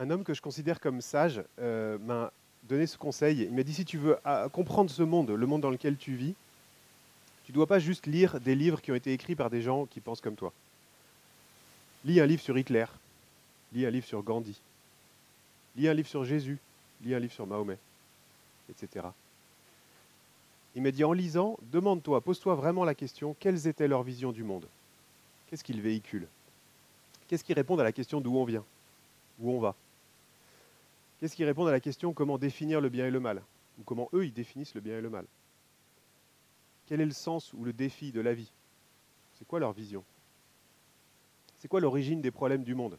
[0.00, 2.32] un homme que je considère comme sage euh, m'a
[2.64, 3.42] donné ce conseil.
[3.42, 6.14] Il m'a dit si tu veux ah, comprendre ce monde, le monde dans lequel tu
[6.14, 6.34] vis,
[7.44, 9.84] tu ne dois pas juste lire des livres qui ont été écrits par des gens
[9.84, 10.52] qui pensent comme toi.
[12.06, 12.86] Lis un livre sur Hitler,
[13.74, 14.58] lis un livre sur Gandhi,
[15.76, 16.58] lis un livre sur Jésus,
[17.04, 17.78] lis un livre sur Mahomet,
[18.70, 19.06] etc.
[20.74, 24.44] Il m'a dit en lisant, demande-toi, pose-toi vraiment la question, quelles étaient leurs visions du
[24.44, 24.66] monde?
[25.48, 26.28] Qu'est-ce qu'ils véhiculent?
[27.28, 28.64] Qu'est-ce qui répond à la question d'où on vient?
[29.40, 29.74] Où on va?
[31.20, 33.42] Qu'est-ce qui répond à la question comment définir le bien et le mal
[33.78, 35.26] Ou comment eux, ils définissent le bien et le mal
[36.86, 38.50] Quel est le sens ou le défi de la vie
[39.34, 40.02] C'est quoi leur vision
[41.58, 42.98] C'est quoi l'origine des problèmes du monde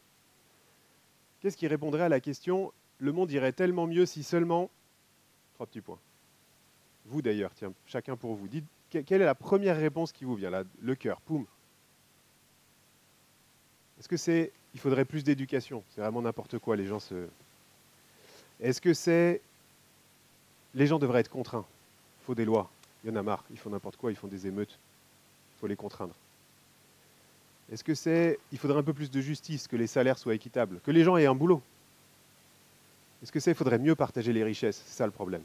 [1.40, 4.70] Qu'est-ce qui répondrait à la question le monde irait tellement mieux si seulement...
[5.56, 6.00] Trois petits points.
[7.06, 8.48] Vous d'ailleurs, tiens, chacun pour vous.
[8.48, 11.46] Dites quelle est la première réponse qui vous vient là Le cœur, poum.
[14.00, 15.84] Est-ce que c'est il faudrait plus d'éducation?
[15.90, 17.28] C'est vraiment n'importe quoi, les gens se.
[18.62, 19.42] Est-ce que c'est
[20.74, 21.66] les gens devraient être contraints?
[22.22, 22.70] Il faut des lois.
[23.04, 24.78] Il y en a marre, ils font n'importe quoi, ils font des émeutes.
[25.58, 26.14] Il faut les contraindre.
[27.72, 30.80] Est-ce que c'est il faudrait un peu plus de justice, que les salaires soient équitables,
[30.86, 31.62] que les gens aient un boulot?
[33.24, 34.84] Est-ce que c'est il faudrait mieux partager les richesses?
[34.86, 35.44] C'est ça le problème.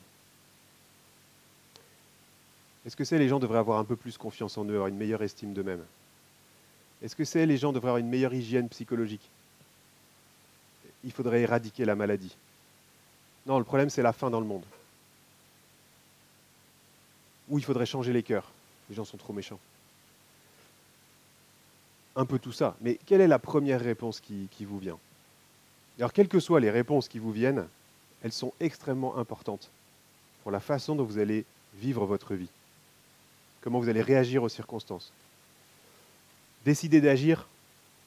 [2.85, 4.97] Est-ce que c'est les gens devraient avoir un peu plus confiance en eux, avoir une
[4.97, 5.85] meilleure estime d'eux-mêmes?
[7.03, 9.29] Est-ce que c'est les gens devraient avoir une meilleure hygiène psychologique?
[11.05, 12.37] Il faudrait éradiquer la maladie.
[13.47, 14.65] Non, le problème c'est la faim dans le monde.
[17.49, 18.51] Ou il faudrait changer les cœurs.
[18.89, 19.61] Les gens sont trop méchants.
[22.17, 22.77] Un peu tout ça.
[22.81, 24.99] Mais quelle est la première réponse qui, vous vient?
[25.99, 27.67] Alors, quelles que soient les réponses qui vous viennent,
[28.23, 29.71] elles sont extrêmement importantes
[30.43, 31.45] pour la façon dont vous allez
[31.75, 32.49] vivre votre vie
[33.67, 35.11] comment vous allez réagir aux circonstances.
[36.65, 37.49] Décider d'agir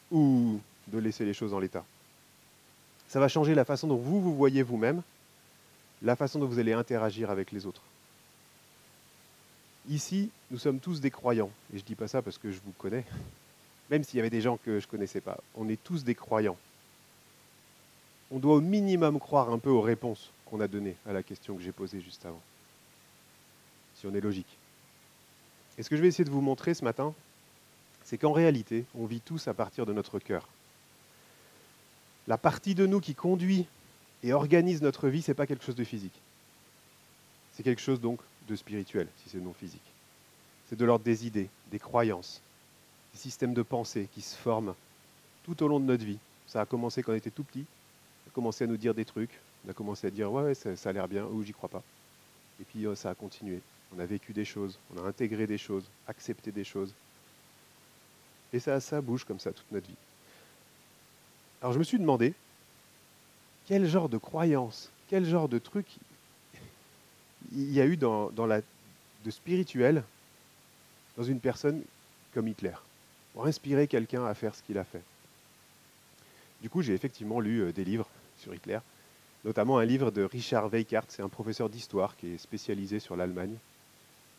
[0.10, 1.84] ou de laisser les choses en l'état.
[3.10, 5.02] Ça va changer la façon dont vous vous voyez vous-même,
[6.02, 7.82] la façon dont vous allez interagir avec les autres.
[9.90, 12.60] Ici, nous sommes tous des croyants, et je ne dis pas ça parce que je
[12.64, 13.06] vous connais,
[13.90, 15.38] même s'il y avait des gens que je ne connaissais pas.
[15.56, 16.58] On est tous des croyants.
[18.32, 21.56] On doit au minimum croire un peu aux réponses qu'on a données à la question
[21.56, 22.42] que j'ai posée juste avant,
[23.96, 24.58] si on est logique.
[25.78, 27.14] Et ce que je vais essayer de vous montrer ce matin,
[28.04, 30.48] c'est qu'en réalité, on vit tous à partir de notre cœur.
[32.28, 33.66] La partie de nous qui conduit
[34.24, 36.20] et organise notre vie, ce n'est pas quelque chose de physique.
[37.54, 39.82] C'est quelque chose donc de spirituel, si c'est non physique.
[40.70, 42.42] C'est de l'ordre des idées, des croyances,
[43.14, 44.76] des systèmes de pensée qui se forment
[45.44, 46.20] tout au long de notre vie.
[46.48, 47.66] Ça a commencé quand on était tout petit,
[48.26, 50.76] on a commencé à nous dire des trucs, on a commencé à dire ouais, ça,
[50.76, 51.84] ça a l'air bien, ou j'y crois pas.
[52.62, 53.62] Et puis euh, ça a continué
[53.96, 56.94] on a vécu des choses, on a intégré des choses, accepté des choses.
[58.54, 59.96] Et ça, ça bouge comme ça toute notre vie.
[61.62, 62.34] Alors je me suis demandé,
[63.70, 65.86] quel genre de croyance, quel genre de truc
[67.52, 68.62] il y a eu dans, la,
[69.24, 70.04] de spirituel
[71.16, 71.84] dans une personne
[72.34, 72.74] comme Hitler,
[73.34, 75.04] pour inspirer quelqu'un à faire ce qu'il a fait?
[76.64, 78.08] Du coup, j'ai effectivement lu euh, des livres
[78.40, 78.80] sur Hitler,
[79.46, 83.56] notamment un livre de Richard Weikart, c'est un professeur d'histoire qui est spécialisé sur l'Allemagne,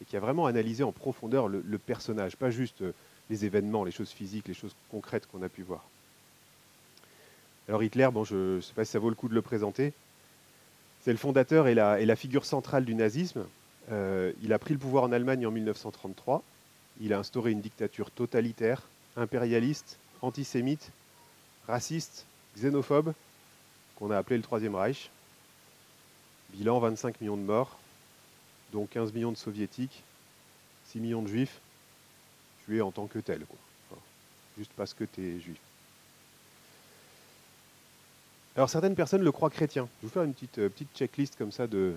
[0.02, 2.92] et qui a vraiment analysé en profondeur le, personnage, pas juste euh,
[3.30, 5.84] les événements, les choses physiques, les choses concrètes qu'on a pu voir.
[7.70, 9.92] Alors Hitler, bon, je ne sais pas si ça vaut le coup de le présenter,
[11.02, 13.46] c'est le fondateur et la, figure centrale du nazisme.
[13.92, 16.42] Euh, il a pris le pouvoir en Allemagne en 1933.
[17.00, 18.82] Il a instauré une dictature totalitaire,
[19.16, 20.90] impérialiste, antisémite,
[21.68, 22.26] raciste,
[22.56, 23.12] xénophobe,
[23.94, 25.08] qu'on a appelé le Troisième Reich.
[26.54, 27.78] Bilan 25 millions de morts,
[28.72, 30.02] dont 15 millions de soviétiques,
[30.86, 31.60] 6 millions de juifs,
[32.64, 33.46] tués en tant que tels,
[34.58, 35.60] juste parce que tu es juif.
[38.56, 39.88] Alors certaines personnes le croient chrétien.
[39.98, 41.94] Je vais vous faire une petite, euh, petite checklist comme ça de...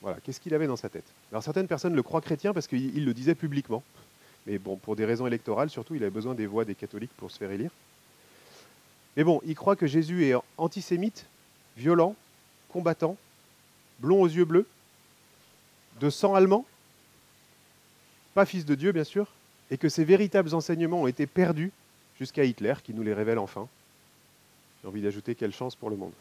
[0.00, 3.04] Voilà, qu'est-ce qu'il avait dans sa tête Alors certaines personnes le croient chrétien parce qu'il
[3.04, 3.82] le disait publiquement.
[4.46, 7.30] Mais bon, pour des raisons électorales, surtout, il avait besoin des voix des catholiques pour
[7.30, 7.70] se faire élire.
[9.16, 11.26] Mais bon, il croit que Jésus est antisémite,
[11.76, 12.16] violent,
[12.68, 13.16] combattant,
[14.00, 14.66] blond aux yeux bleus,
[16.00, 16.64] de sang allemand,
[18.34, 19.28] pas fils de Dieu bien sûr,
[19.70, 21.70] et que ces véritables enseignements ont été perdus
[22.18, 23.68] jusqu'à Hitler qui nous les révèle enfin.
[24.82, 26.12] J'ai envie d'ajouter quelle chance pour le monde.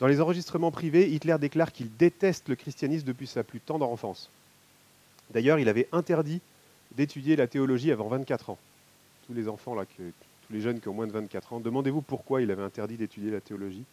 [0.00, 4.28] Dans les enregistrements privés, Hitler déclare qu'il déteste le christianisme depuis sa plus tendre enfance.
[5.30, 6.40] D'ailleurs, il avait interdit
[6.96, 8.58] d'étudier la théologie avant 24 ans.
[9.26, 12.42] Tous les enfants, là, tous les jeunes qui ont moins de 24 ans, demandez-vous pourquoi
[12.42, 13.84] il avait interdit d'étudier la théologie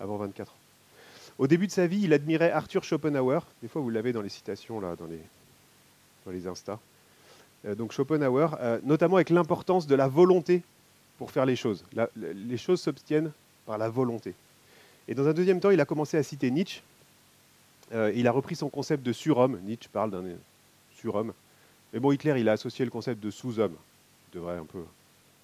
[0.00, 0.56] avant 24 ans.
[1.38, 3.40] Au début de sa vie, il admirait Arthur Schopenhauer.
[3.62, 5.20] Des fois, vous l'avez dans les citations, là, dans les,
[6.24, 6.80] dans les Insta.
[7.66, 10.62] Euh, donc Schopenhauer, euh, notamment avec l'importance de la volonté
[11.18, 11.84] pour faire les choses.
[12.16, 13.32] les choses s'obtiennent
[13.64, 14.34] par la volonté.
[15.08, 16.82] Et dans un deuxième temps, il a commencé à citer Nietzsche.
[17.92, 19.60] Euh, il a repris son concept de surhomme.
[19.62, 20.24] Nietzsche parle d'un
[20.96, 21.32] surhomme.
[21.92, 23.76] Mais bon, Hitler, il a associé le concept de sous-homme.
[24.28, 24.84] Il devrait un peu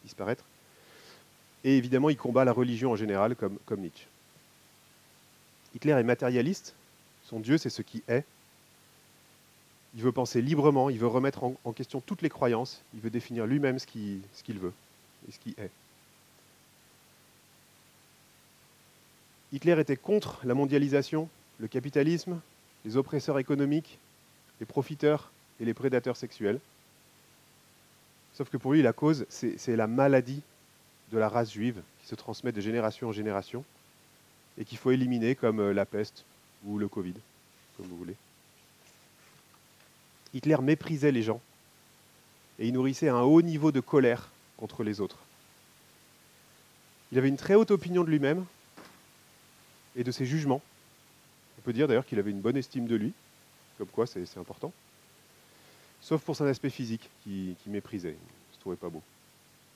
[0.05, 0.45] disparaître.
[1.65, 4.07] Et évidemment, il combat la religion en général, comme, comme Nietzsche.
[5.75, 6.75] Hitler est matérialiste.
[7.25, 8.25] Son Dieu, c'est ce qui est.
[9.95, 13.47] Il veut penser librement, il veut remettre en, question toutes les croyances, il veut définir
[13.47, 14.73] lui-même ce qu'il veut
[19.53, 21.29] Hitler était contre la mondialisation,
[21.59, 22.41] le capitalisme,
[22.85, 23.99] les oppresseurs économiques,
[24.61, 25.31] les profiteurs
[25.61, 26.59] et les prédateurs sexuels.
[28.35, 30.43] Sauf que pour lui, la cause, c'est la maladie
[31.13, 33.65] de la race juive qui se transmet de génération en génération
[34.59, 36.25] et qu'il faut éliminer comme euh, la peste
[36.65, 37.15] ou le Covid,
[37.77, 38.17] comme vous voulez.
[40.35, 41.41] Hitler méprisait les gens
[42.59, 44.32] et il nourrissait un haut niveau de colère
[44.63, 45.19] contre les autres.
[47.11, 48.45] Il avait une très haute opinion de lui-même
[49.97, 50.63] et de ses jugements.
[51.59, 53.13] On peut dire d'ailleurs qu'il avait une bonne estime de lui,
[53.77, 54.73] comme quoi c'est important.
[56.01, 58.11] Sauf pour son aspect physique, qui, méprisait.
[58.11, 59.03] Il ne se trouvait pas beau.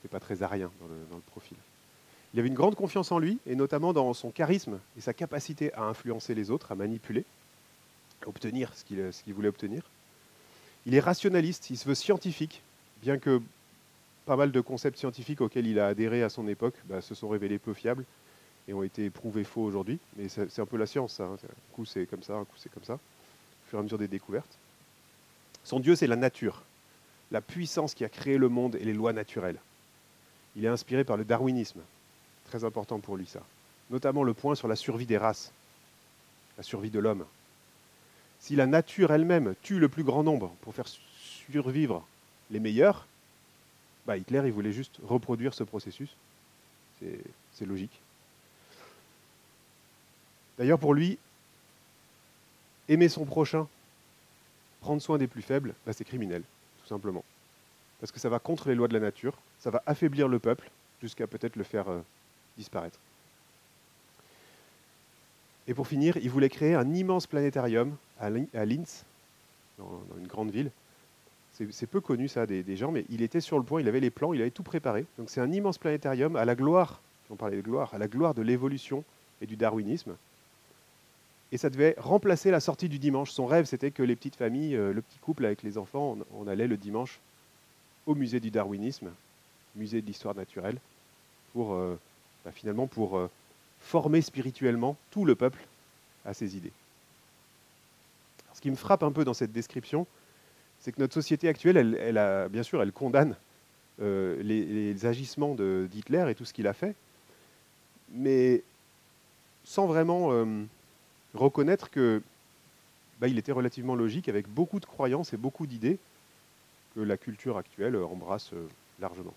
[0.04, 1.56] Il pas très arien dans le, dans le profil.
[2.32, 5.74] Il avait une grande confiance en lui, et notamment dans son charisme et sa capacité
[5.74, 7.24] à influencer les autres, à manipuler,
[8.24, 9.82] à obtenir ce qu'il voulait obtenir.
[10.86, 12.62] Il est rationaliste, il se veut scientifique,
[13.02, 13.42] bien que
[14.26, 17.28] pas mal de concepts scientifiques auxquels il a adhéré à son époque bah, se sont
[17.28, 18.04] révélés peu fiables
[18.68, 19.98] et ont été prouvés faux aujourd'hui.
[20.16, 21.24] Mais c'est un peu la science, ça.
[21.24, 21.36] Hein.
[21.44, 23.98] Un coup c'est comme ça, un coup c'est comme ça, au fur et à mesure
[23.98, 24.58] des découvertes.
[25.64, 26.62] Son Dieu, c'est la nature,
[27.30, 29.58] la puissance qui a créé le monde et les lois naturelles.
[30.56, 31.80] Il est inspiré par le darwinisme,
[32.44, 33.42] très important pour lui ça.
[33.90, 35.52] Notamment le point sur la survie des races,
[36.56, 37.24] la survie de l'homme.
[38.40, 42.04] Si la nature elle-même tue le plus grand nombre pour faire survivre
[42.50, 43.06] les meilleurs,
[44.06, 46.14] bah Hitler il voulait juste reproduire ce processus.
[47.00, 48.00] C'est logique.
[50.58, 51.18] D'ailleurs, pour lui,
[52.88, 53.68] aimer son prochain,
[54.80, 56.42] prendre soin des plus faibles, bah, c'est criminel,
[56.82, 57.24] tout simplement.
[58.00, 60.70] Parce que ça va contre les lois de la nature, ça va affaiblir le peuple,
[61.02, 62.00] jusqu'à peut-être le faire euh,
[62.56, 62.98] disparaître.
[65.66, 69.04] Et pour finir, il voulait créer un immense planétarium à Linz,
[69.78, 70.70] dans, une grande ville.
[71.70, 74.10] C'est peu connu ça des, gens, mais il était sur le point, il avait les
[74.10, 75.06] plans, il avait tout préparé.
[75.18, 77.00] Donc c'est un immense planétarium à la gloire,
[77.30, 79.04] on parlait de gloire, à la gloire de l'évolution
[79.40, 80.16] et du darwinisme.
[81.52, 83.30] Et ça devait remplacer la sortie du dimanche.
[83.30, 86.46] Son rêve, c'était que les petites familles, euh, le petit couple avec les enfants, on,
[86.46, 87.20] allait le dimanche
[88.06, 89.10] au musée du darwinisme,
[89.76, 90.78] musée de l'histoire naturelle,
[91.52, 91.98] pour euh,
[92.44, 93.30] bah, finalement pour euh,
[93.80, 95.60] former spirituellement tout le peuple
[96.24, 96.72] à ses idées.
[98.52, 100.06] ce qui me frappe un peu dans cette description,
[100.86, 103.34] c'est que notre société actuelle, elle, bien sûr, elle condamne
[104.00, 106.94] euh, les, agissements d'Hitler et tout ce qu'il a fait,
[108.12, 108.62] mais
[109.64, 110.62] sans vraiment euh,
[111.34, 112.22] reconnaître que
[113.20, 115.98] bah, il était relativement logique, avec beaucoup de croyances et beaucoup d'idées
[116.94, 118.52] que la culture actuelle embrasse
[119.00, 119.34] largement.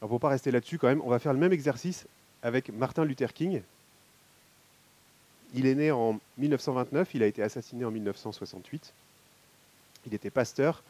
[0.00, 2.04] Alors pour ne pas rester là-dessus quand même, on va faire le même exercice
[2.42, 3.62] avec Martin Luther King.
[5.54, 8.94] Il est né en 1929, il a été assassiné en 1968.
[10.06, 10.82] Il était pasteur,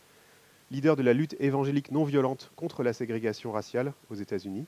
[0.71, 4.65] leader de la lutte évangélique non violente contre la ségrégation raciale aux États-Unis.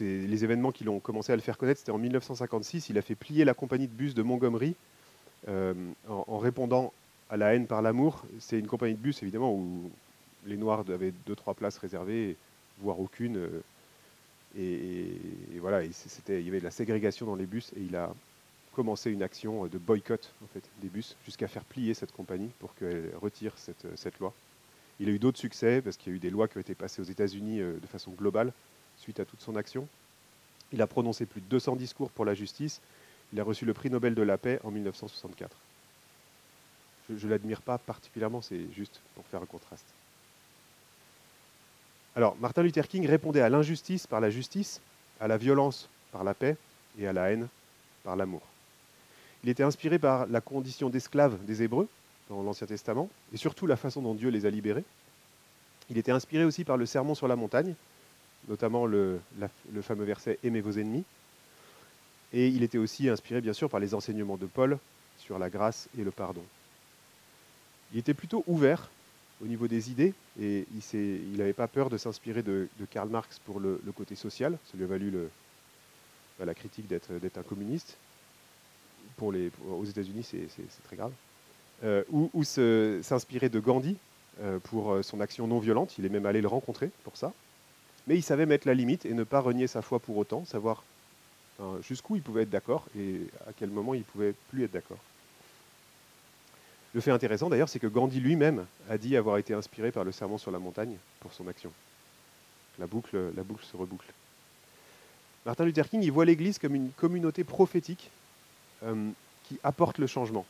[0.00, 2.88] les événements qui l'ont commencé à le faire connaître, c'était en 1956.
[2.88, 4.74] Il a fait plier la compagnie de bus de Montgomery
[5.48, 5.74] euh,
[6.08, 6.92] en, répondant
[7.30, 8.24] à la haine par l'amour.
[8.40, 9.90] C'est une compagnie de bus, évidemment, où
[10.46, 12.36] les Noirs avaient deux, trois places réservées,
[12.80, 13.36] voire aucune.
[13.36, 13.62] Euh,
[14.58, 15.16] et,
[15.58, 18.12] voilà, il y avait de la ségrégation dans les bus et il a
[18.72, 22.74] commencé une action de boycott en fait, des bus jusqu'à faire plier cette compagnie pour
[22.74, 24.32] qu'elle retire cette, cette, loi.
[24.98, 26.74] Il a eu d'autres succès parce qu'il y a eu des lois qui ont été
[26.74, 28.52] passées aux États-Unis euh, de façon globale
[28.98, 29.86] suite à toute son action.
[30.72, 32.80] Il a prononcé plus de 200 discours pour la justice.
[33.32, 35.56] Il a reçu le prix Nobel de la paix en 1964.
[37.08, 39.86] Je ne l'admire pas particulièrement, c'est juste pour faire un contraste.
[42.16, 44.80] Alors, Martin Luther King répondait à l'injustice par la justice,
[45.20, 46.56] à la violence par la paix
[46.98, 47.48] et à la haine
[48.02, 48.42] par l'amour.
[49.44, 51.88] Il était inspiré par la condition d'esclave des Hébreux
[52.28, 54.84] dans l'Ancien Testament et surtout la façon dont Dieu les a libérés.
[55.88, 57.74] Il était inspiré aussi par le sermon sur la montagne,
[58.48, 59.20] notamment le,
[59.72, 61.04] le fameux verset Aimez vos ennemis.
[62.32, 64.78] Et il était aussi inspiré, bien sûr, par les enseignements de Paul
[65.18, 66.42] sur la grâce et le pardon.
[67.92, 68.88] Il était plutôt ouvert
[69.42, 73.60] au niveau des idées, et il n'avait pas peur de s'inspirer de, Karl Marx pour
[73.60, 74.58] le, côté social.
[74.70, 75.12] Ça lui a valu
[76.38, 77.96] bah, la critique d'être un communiste.
[79.20, 81.12] Aux États-Unis, c'est très grave.
[81.82, 83.96] Euh, ou, s'inspirer de Gandhi
[84.42, 85.96] euh, pour euh, son action non violente.
[85.98, 87.32] Il est même allé le rencontrer pour ça.
[88.06, 90.84] mais il savait mettre la limite et ne pas renier sa foi pour autant, savoir
[91.82, 94.96] jusqu'où il pouvait être d'accord et à quel moment il pouvait plus être d'accord.
[96.92, 100.12] Le fait intéressant d'ailleurs, c'est que Gandhi lui-même a dit avoir été inspiré par le
[100.12, 101.70] serment sur la montagne pour son action.
[102.78, 104.12] La boucle, la boucle se reboucle.
[105.46, 108.10] Martin Luther King, il voit l'Église comme une communauté prophétique
[108.82, 109.10] euh,
[109.44, 110.44] qui apporte le changement,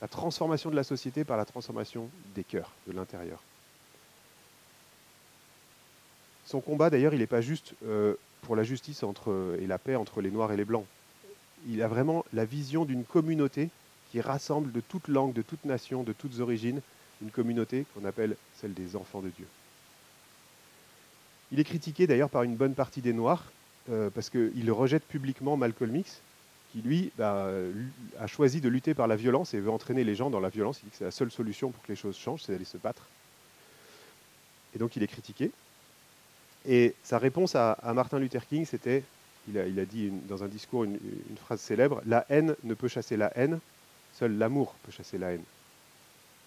[0.00, 3.40] la transformation de la société par la transformation des cœurs, de l'intérieur.
[6.44, 9.02] Son combat, d'ailleurs, il n'est pas juste euh, pour la justice
[9.60, 10.86] et la paix entre les Noirs et les Blancs.
[11.66, 13.70] Il a vraiment la vision d'une communauté
[14.10, 16.80] qui rassemble de toutes langues, de toutes nations, de toutes origines,
[17.22, 19.46] une communauté qu'on appelle celle des enfants de Dieu.
[21.52, 23.44] Il est critiqué d'ailleurs par une bonne partie des Noirs,
[23.90, 26.20] euh, parce qu'il rejette publiquement Malcolm X,
[26.72, 27.48] qui lui bah,
[28.18, 30.80] a choisi de lutter par la violence et veut entraîner les gens dans la violence.
[30.82, 32.76] Il dit que c'est la seule solution pour que les choses changent, c'est d'aller se
[32.76, 33.02] battre.
[34.74, 35.50] Et donc il est critiqué.
[36.66, 39.04] Et sa réponse à, Martin Luther King, c'était,
[39.48, 40.98] il a, dit dans un discours une,
[41.36, 43.60] phrase célèbre, La haine ne peut chasser la haine,
[44.18, 45.44] seul l'amour peut chasser la haine.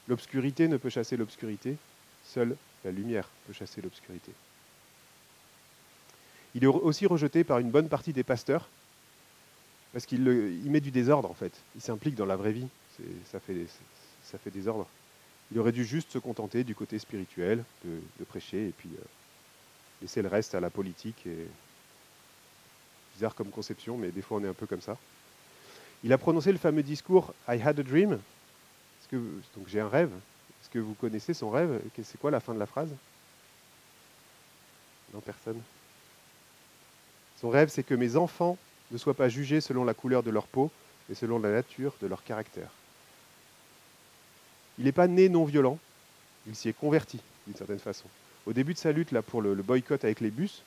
[0.07, 1.77] L'obscurité ne peut chasser l'obscurité,
[2.25, 4.31] seule la lumière peut chasser l'obscurité.
[6.55, 8.67] Il est aussi rejeté par une bonne partie des pasteurs,
[9.93, 11.53] parce qu'il met du désordre en fait.
[11.75, 12.67] Il s'implique dans la vraie vie,
[13.31, 13.67] ça fait,
[14.23, 14.87] ça fait désordre.
[15.51, 19.03] Il aurait dû juste se contenter du côté spirituel, de, prêcher, et puis euh,
[20.01, 21.27] laisser le reste à la politique.
[23.13, 24.97] Bizarre comme conception, mais des fois on est un peu comme ça.
[26.03, 28.19] Il a prononcé le fameux discours I had a dream.
[29.09, 29.15] Que,
[29.55, 30.11] donc j'ai un rêve.
[30.61, 31.81] Est-ce que vous connaissez son rêve?
[32.03, 32.89] C'est quoi la fin de la phrase?
[35.13, 35.59] Non, personne.
[37.41, 38.55] Son rêve, c'est que mes enfants
[38.91, 40.69] ne soient pas jugés selon la couleur de leur peau,
[41.07, 42.69] mais selon la nature de leur caractère.
[44.77, 45.79] Il n'est pas né non violent,
[46.47, 48.05] il s'y est converti d'une certaine façon.
[48.45, 50.63] Au début de sa lutte là, pour le, boycott avec les bus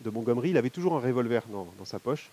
[0.00, 2.30] de Montgomery, il avait toujours un revolver dans, sa poche.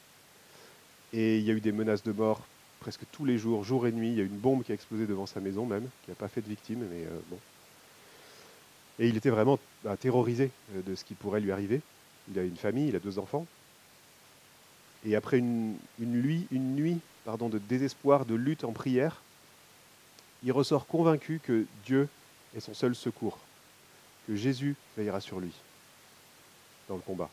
[1.16, 2.42] Et il y a eu des menaces de mort
[2.82, 4.10] presque tous les jours, jour et nuit.
[4.10, 6.16] Il y a eu une bombe qui a explosé devant sa maison même, qui n'a
[6.16, 7.40] pas fait de victime, mais euh, bon.
[9.00, 11.82] Et il était vraiment bah, terrorisé euh, de ce qui pourrait lui arriver.
[12.30, 13.48] Il a une famille, il a deux enfants.
[15.06, 19.22] Et après une, nuit, une nuit pardon, de désespoir, de lutte en prière,
[20.44, 22.10] il ressort convaincu que Dieu
[22.58, 23.40] est son seul secours
[24.28, 25.52] que Jésus veillera sur lui
[26.90, 27.30] dans le combat.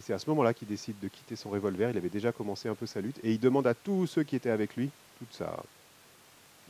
[0.00, 1.90] C'est à ce moment-là qu'il décide de quitter son revolver.
[1.90, 3.18] Il avait déjà commencé un peu sa lutte.
[3.22, 5.62] Et il demande à tous ceux qui étaient avec lui, toute sa,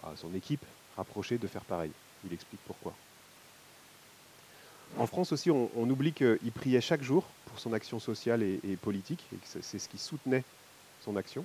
[0.03, 0.65] bah, son équipe
[0.97, 1.91] rapprochée, de faire pareil.
[2.27, 2.95] Il explique pourquoi.
[4.99, 9.25] En France aussi, on, oublie qu'il priait chaque jour pour son action sociale et, politique,
[9.33, 10.43] et c'est ce qui soutenait
[11.05, 11.45] son action.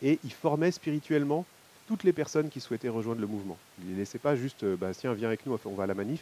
[0.00, 1.44] Et il formait spirituellement
[1.88, 3.58] toutes les personnes qui souhaitaient rejoindre le mouvement.
[3.80, 5.86] Il ne les laissait pas juste, euh, bah, tiens, viens avec nous, on va à
[5.86, 6.20] la manif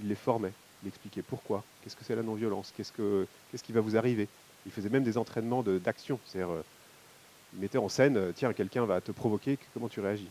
[0.00, 3.72] il les formait, il expliquait pourquoi, qu'est-ce que c'est la non-violence, qu'est-ce, que, qu'est-ce qui
[3.72, 4.28] va vous arriver?
[4.66, 6.64] Il faisait même des entraînements d'action, c'est-à-dire euh,
[7.54, 10.28] il mettait en scène, euh, tiens, quelqu'un va te provoquer, comment tu réagis?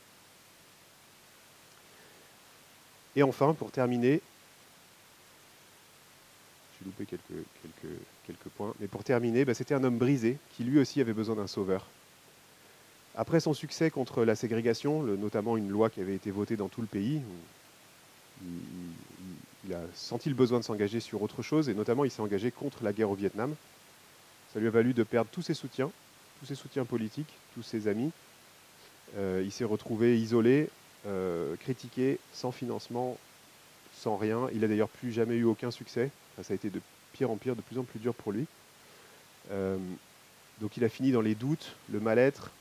[3.16, 4.22] Et enfin, pour terminer,
[6.80, 11.02] j'ai loupé quelques points, mais pour terminer, bah, c'était un homme brisé qui lui aussi
[11.02, 11.88] avait besoin d'un sauveur.
[13.16, 16.82] Après son succès contre la ségrégation, notamment une loi qui avait été votée dans tout
[16.82, 17.20] le pays,
[18.44, 18.48] il
[19.74, 22.84] a senti le besoin de s'engager sur autre chose, et notamment il s'est engagé contre
[22.84, 23.56] la guerre au Vietnam.
[24.54, 25.92] Ça lui a valu de perdre tous ses soutiens,
[26.40, 28.12] tous ses soutiens politiques, tous ses amis.
[29.18, 30.70] Euh, il s'est retrouvé isolé,
[31.06, 33.18] euh, critiqué, sans financement,
[33.94, 34.48] sans rien.
[34.54, 36.12] Il n'a d'ailleurs plus jamais eu aucun succès.
[36.42, 36.82] ça a été de
[37.14, 38.46] pire en pire, de plus en plus dur pour lui.
[39.52, 39.78] Euh,
[40.62, 42.52] donc il a fini dans les doutes, le mal-être.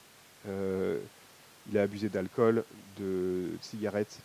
[0.46, 2.64] il a abusé d'alcool,
[2.98, 4.18] de cigarettes.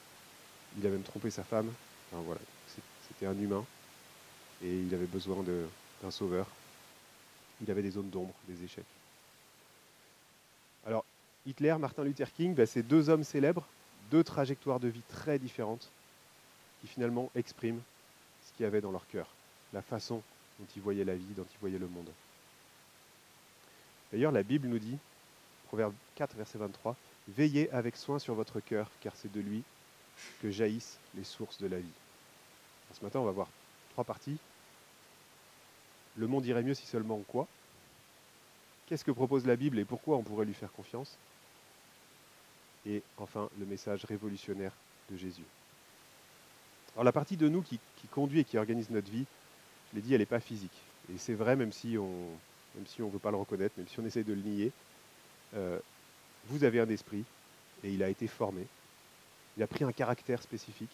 [0.77, 1.69] Il a même trompé sa femme.
[2.11, 2.39] Voilà
[3.25, 3.65] un humain
[4.63, 5.43] et il avait besoin
[6.01, 6.47] d'un sauveur.
[7.61, 8.85] Il avait des zones d'ombre, des échecs.
[10.85, 11.05] Alors,
[11.45, 13.67] Hitler, Martin Luther King, ben, c'est deux hommes célèbres,
[14.09, 15.89] deux trajectoires de vie très différentes,
[16.81, 17.81] qui finalement expriment
[18.45, 19.27] ce qu'il y avait dans leur cœur,
[19.73, 20.21] la façon
[20.59, 22.09] dont ils voyaient la vie, dont ils voyaient le monde.
[24.11, 24.97] D'ailleurs, la Bible nous dit,
[25.67, 26.95] Proverbe 4, verset 23,
[27.27, 29.63] Veillez avec soin sur votre cœur, car c'est de lui
[30.41, 31.93] que jaillissent les sources de la vie.
[32.93, 33.47] Ce matin, on va voir
[33.91, 34.37] trois parties.
[36.17, 37.47] Le monde irait mieux si seulement quoi?
[38.85, 41.17] Qu'est-ce que propose la Bible et pourquoi on pourrait lui faire confiance?
[42.85, 44.73] Et enfin, le message révolutionnaire
[45.09, 45.45] de Jésus.
[46.93, 47.79] Alors la partie de nous qui,
[48.11, 49.25] conduit et qui organise notre vie,
[49.91, 50.77] je l'ai dit, elle n'est pas physique.
[51.13, 52.09] Et c'est vrai, même si on
[52.85, 54.71] si ne veut pas le reconnaître, même si on essaye de le nier,
[55.53, 55.79] euh,
[56.47, 57.23] vous avez un esprit
[57.83, 58.65] et il a été formé.
[59.57, 60.91] Il a pris un caractère spécifique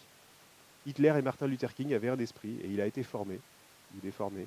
[0.88, 3.38] Hitler et Martin Luther King avaient un esprit et il a été formé.
[3.94, 4.46] ou déformé,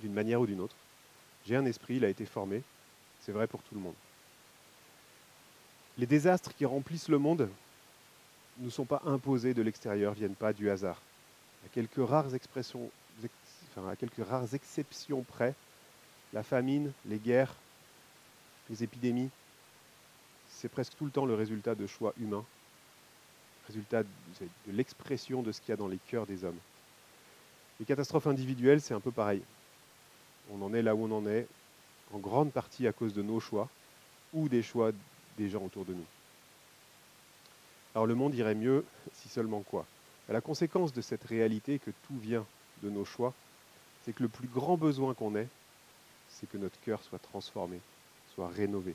[0.00, 0.76] d'une manière ou d'une autre.
[1.44, 2.62] J'ai un esprit, il a été formé,
[3.20, 3.94] c'est vrai pour tout le monde.
[5.98, 7.48] Les désastres qui remplissent le monde
[8.58, 11.00] ne sont pas imposés de l'extérieur, viennent pas du hasard.
[11.64, 12.90] À quelques rares expressions,
[13.70, 15.54] enfin, à quelques rares exceptions près,
[16.32, 17.54] la famine, les guerres,
[18.70, 19.30] les épidémies,
[20.48, 22.44] c'est presque tout le temps le résultat de choix humains,
[23.66, 24.08] résultat de
[24.68, 26.58] l'expression de ce qu'il y a dans les cœurs des hommes.
[27.80, 29.42] Les catastrophes individuelles, c'est un peu pareil.
[30.50, 31.46] On en est là où on en est,
[32.12, 33.68] en grande partie à cause de nos choix
[34.32, 34.92] ou des choix
[35.36, 36.06] des gens autour de nous.
[37.94, 39.86] Alors le monde irait mieux si seulement quoi?
[40.28, 42.44] La conséquence de cette réalité que tout vient
[42.82, 43.32] de nos choix,
[44.04, 45.48] c'est que le plus grand besoin qu'on ait,
[46.28, 47.80] c'est que notre cœur soit transformé,
[48.34, 48.94] soit rénové.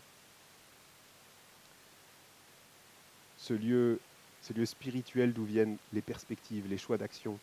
[3.37, 3.99] Ce lieu,
[4.41, 7.37] ce lieu spirituel d'où viennent les perspectives, les choix d'action,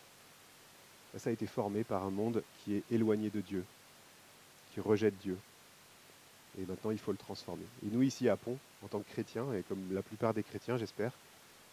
[1.16, 3.64] ça a été formé par un monde qui est éloigné de Dieu,
[4.72, 5.38] qui rejette Dieu.
[6.58, 7.64] Et maintenant, il faut le transformer.
[7.84, 10.76] Et nous, ici à Pont, en tant que chrétiens, et comme la plupart des chrétiens,
[10.76, 11.12] j'espère,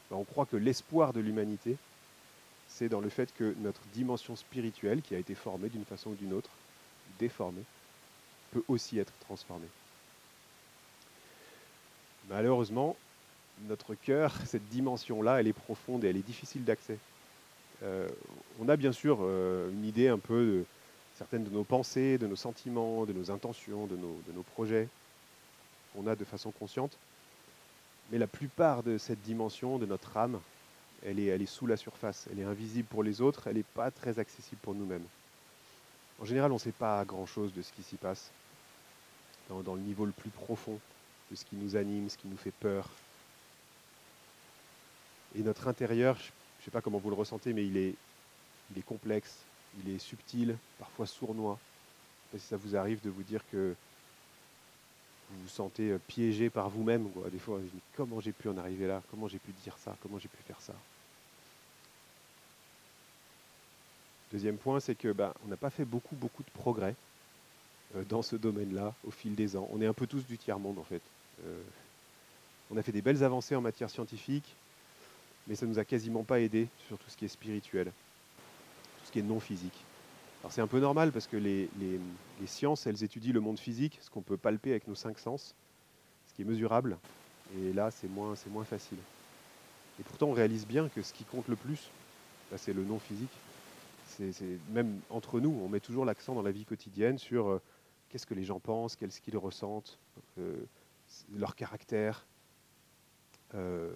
[0.09, 1.77] ben, on croit que l'espoir de l'humanité,
[2.67, 6.15] c'est dans le fait que notre dimension spirituelle, qui a été formée d'une façon ou
[6.15, 6.51] d'une autre,
[7.19, 7.63] déformée,
[8.51, 9.67] peut aussi être transformée.
[12.29, 12.95] Malheureusement,
[13.67, 16.97] notre cœur, cette dimension-là, elle est profonde et elle est difficile d'accès.
[17.83, 18.07] Euh,
[18.59, 20.65] on a bien sûr euh, une idée un peu de
[21.17, 24.87] certaines de nos pensées, de nos sentiments, de nos intentions, de nos, projets
[25.93, 26.97] qu'on a de façon consciente.
[28.11, 30.39] Mais la plupart de cette dimension de notre âme,
[31.05, 34.19] elle est, sous la surface, elle est invisible pour les autres, elle n'est pas très
[34.19, 35.05] accessible pour nous-mêmes.
[36.19, 38.31] En général, on ne sait pas grand-chose de ce qui s'y passe,
[39.49, 40.79] dans, le niveau le plus profond,
[41.29, 42.89] de ce qui nous anime, ce qui nous fait peur.
[45.37, 47.93] Et notre intérieur, je ne sais pas comment vous le ressentez, mais il est,
[48.71, 49.35] il est complexe,
[49.83, 51.59] il est subtil, parfois sournois.
[52.33, 53.75] Je si ça vous arrive de vous dire que
[55.29, 57.09] vous vous sentez euh, piégé par vous-même.
[57.31, 57.59] Des fois,
[57.95, 59.01] comment j'ai pu en arriver là?
[59.09, 59.95] Comment j'ai pu dire ça?
[60.01, 60.73] Comment j'ai pu faire ça?
[64.31, 66.95] Deuxième point, c'est que bah, on n'a pas fait beaucoup, beaucoup de progrès
[67.95, 69.69] euh, dans ce domaine-là au fil des ans.
[69.71, 71.01] On est un peu tous du tiers-monde en fait.
[71.45, 71.61] Euh,
[72.71, 74.55] on a fait des belles avancées en matière scientifique,
[75.47, 79.11] mais ça nous a quasiment pas aidé sur tout ce qui est spirituel, tout ce
[79.11, 79.83] qui est non physique.
[80.41, 81.69] Alors c'est un peu normal parce que les,
[82.45, 85.55] sciences, elles étudient le monde physique, ce qu'on peut palper avec nos cinq sens,
[86.27, 86.97] ce qui est mesurable.
[87.57, 88.97] Et là, c'est moins, moins facile.
[89.99, 91.89] Et pourtant, on réalise bien que ce qui compte le plus,
[92.51, 93.31] bah, c'est le non physique.
[94.71, 97.61] Même entre nous, on met toujours l'accent dans la vie quotidienne sur euh,
[98.09, 99.97] qu'est-ce que les gens pensent, qu'est-ce qu'ils ressentent,
[100.37, 100.53] euh,
[101.35, 102.25] leur caractère,
[103.55, 103.91] euh,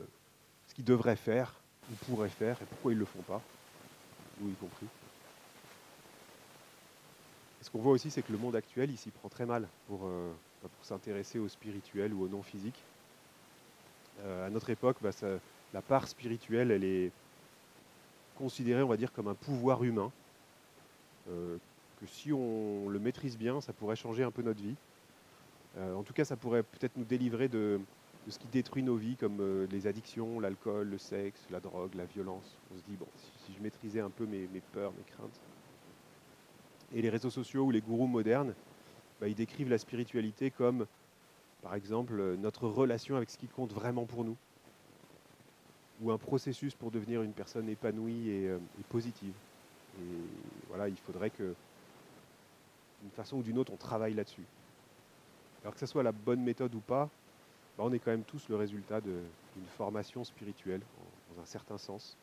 [0.84, 1.54] devraient faire,
[1.92, 3.42] ou pourraient faire, et pourquoi ils ne le font pas,
[4.40, 4.88] nous y compris
[7.62, 10.06] ce qu'on voit aussi, c'est que le monde actuel, il s'y prend très mal pour,
[10.06, 10.32] euh,
[10.64, 12.84] bah, pour s'intéresser au spirituel ou au non physique.
[14.20, 15.12] Euh, à notre époque, bah,
[15.74, 17.12] la part spirituelle, elle est
[18.36, 20.12] considérée, on va dire, comme un pouvoir humain,
[21.28, 21.58] euh,
[22.00, 24.76] que si on le maîtrise bien, ça pourrait changer un peu notre vie.
[25.78, 27.80] en tout cas, ça pourrait peut-être nous délivrer de,
[28.30, 32.58] ce qui détruit nos vies, comme les addictions, l'alcool, le sexe, la drogue, la violence.
[32.74, 33.08] On se dit, bon,
[33.46, 35.40] si, je maîtrisais un peu mes peurs, mes craintes,
[36.94, 38.54] et les réseaux sociaux ou les gourous modernes,
[39.20, 40.86] bah, ils décrivent la spiritualité comme,
[41.62, 44.38] par exemple, notre relation avec ce qui compte vraiment pour nous,
[46.02, 49.34] ou un processus pour devenir une personne épanouie et, euh, positive.
[50.00, 51.54] Et voilà, il faudrait que,
[53.02, 54.46] d'une façon ou d'une autre, on travaille là-dessus.
[55.62, 57.10] Alors que ce soit la bonne méthode ou pas,
[57.80, 59.24] bah, on est quand même tous le résultat d'une
[59.78, 60.82] formation spirituelle,
[61.34, 62.18] dans un certain sens.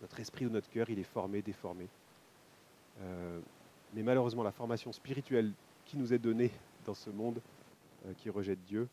[0.00, 1.86] Notre esprit ou notre cœur, il est formé, déformé.
[3.02, 3.38] Euh,
[3.92, 5.52] mais malheureusement, la formation spirituelle
[5.84, 6.50] qui nous est donnée
[6.86, 7.38] dans ce monde
[8.06, 8.88] euh, qui rejette Dieu,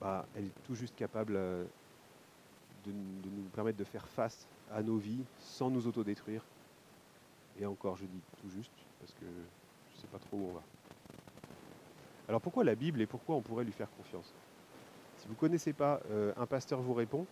[0.00, 1.64] bah, elle est tout juste capable euh,
[2.84, 6.42] de, nous permettre de faire face à nos vies sans nous autodétruire.
[7.60, 9.26] Et encore, je dis tout juste, parce que
[9.90, 10.62] je ne sais pas trop où on va.
[12.30, 14.32] Alors pourquoi la Bible et pourquoi on pourrait lui faire confiance?
[15.18, 16.00] Si vous ne connaissez pas
[16.36, 17.26] Un pasteur vous répond,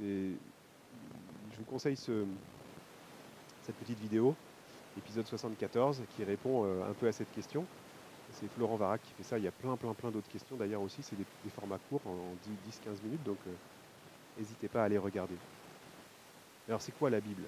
[0.00, 0.34] je
[1.56, 2.24] vous conseille ce,
[3.62, 4.34] cette petite vidéo,
[4.98, 7.64] épisode 74, qui répond euh, un peu à cette question.
[8.32, 9.38] C'est Florent Varac qui fait ça.
[9.38, 11.02] Il y a plein, plein, plein d'autres questions d'ailleurs aussi.
[11.02, 12.34] C'est des, formats courts en
[12.90, 13.50] 10-15 minutes, donc euh,
[14.38, 15.36] n'hésitez pas à aller regarder.
[16.66, 17.42] Alors c'est quoi la Bible?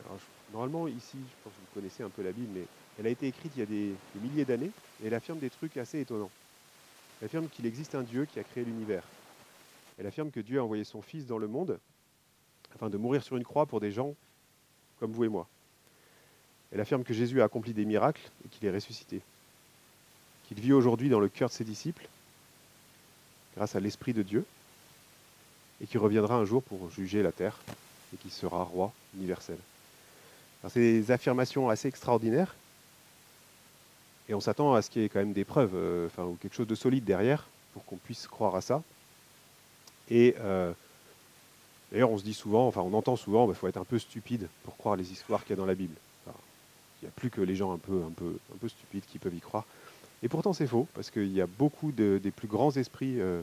[0.52, 2.64] Normalement ici, je pense que vous connaissez un peu la Bible, mais
[3.00, 4.70] elle a été écrite il y a des, des milliers d'années
[5.02, 6.30] et elle affirme des trucs assez étonnants.
[7.22, 9.04] Elle affirme qu'il existe un Dieu qui a créé l'univers.
[9.96, 11.78] Elle affirme que Dieu a envoyé son Fils dans le monde
[12.74, 14.16] afin de mourir sur une croix pour des gens
[14.98, 15.46] comme vous et moi.
[16.72, 19.20] Elle affirme que Jésus a accompli des miracles et qu'il est ressuscité.
[20.48, 22.08] Qu'il vit aujourd'hui dans le cœur de ses disciples,
[23.54, 24.44] grâce à l'Esprit de Dieu,
[25.80, 27.56] et qu'il reviendra un jour pour juger la terre
[28.12, 29.58] et qu'il sera roi universel.
[30.68, 32.56] C'est des affirmations assez extraordinaires
[34.32, 36.38] et on s'attend à ce qu'il y ait quand même des preuves, euh, enfin, ou
[36.40, 38.82] quelque chose de solide derrière pour qu'on puisse croire à ça.
[40.08, 40.72] Et euh,
[41.90, 43.98] d'ailleurs, on se dit souvent, enfin, on entend souvent, il bah, faut être un peu
[43.98, 45.94] stupide pour croire les histoires qu'il y a dans la Bible.
[46.26, 49.18] il n'y a plus que les gens un peu, un, peu, un peu stupides qui
[49.18, 49.66] peuvent y croire.
[50.22, 53.42] Et pourtant, c'est faux, parce qu'il y a beaucoup de, des plus grands esprits euh,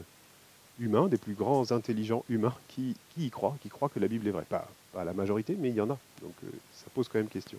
[0.80, 4.32] humains, des plus grands intelligents humains qui, y croient, qui croient que la Bible est
[4.32, 4.46] vraie.
[4.48, 5.98] Pas, pas la majorité, mais il y en a.
[6.20, 6.34] Donc
[6.74, 7.58] ça pose quand même question.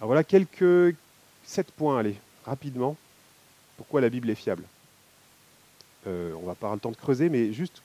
[0.00, 0.96] Alors voilà quelques
[1.44, 2.96] sept points, allez, rapidement.
[3.76, 4.64] Pourquoi la Bible est fiable
[6.06, 7.82] euh, On va pas avoir le temps de creuser, mais juste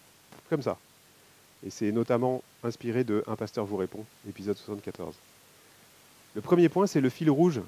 [0.49, 0.77] comme ça.
[1.65, 5.13] Et c'est notamment inspiré de Un pasteur vous répond, épisode 74.
[6.35, 7.59] Le premier point, c'est le fil rouge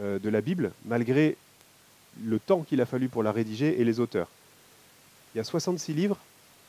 [0.00, 1.36] euh, de la Bible, malgré
[2.20, 4.28] le temps qu'il a fallu pour la rédiger et les auteurs.
[5.34, 6.18] Il y a 66 livres,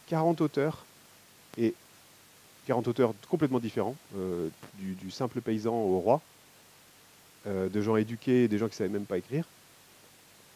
[0.09, 0.85] 40 auteurs,
[1.57, 1.73] et
[2.67, 6.21] 40 auteurs complètement différents, euh, du, simple paysan au roi,
[7.47, 9.45] euh, de gens éduqués, des gens qui ne savaient même pas écrire.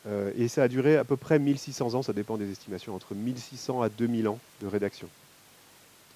[0.07, 3.15] Euh, et ça a duré à peu près 1600 ans, ça dépend des estimations, entre
[3.15, 5.07] 1600 à 2000 ans de rédaction.